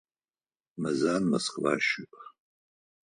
Мэзан 0.81 1.23
Москва 1.31 1.71
щыӏ. 1.87 2.13